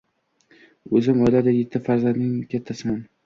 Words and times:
O’zim 0.99 1.19
oilada 1.25 1.53
yetti 1.57 1.83
farzandning 1.89 2.43
kattasiman. 2.55 2.99